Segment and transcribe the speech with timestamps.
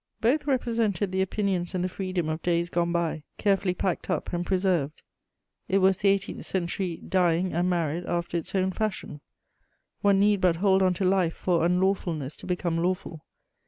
[0.19, 4.43] Both represented the opinions and the freedom of days gone by, carefully packed up and
[4.43, 5.03] preserved:
[5.69, 9.21] it was the eighteenth century dying and married after its own fashion.
[10.01, 13.23] One need but hold on to life for unlawfulness to become lawful.